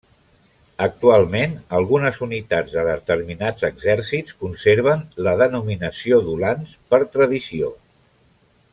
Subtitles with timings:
[0.85, 7.75] Actualment algunes unitats de determinats exèrcits conserven la denominació d'ulans per tradició.